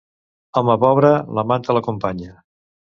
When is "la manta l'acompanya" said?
1.41-2.37